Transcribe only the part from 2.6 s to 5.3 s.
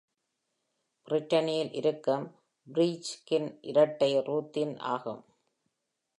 Brieg-கின் இரட்டை Ruthin ஆகும்.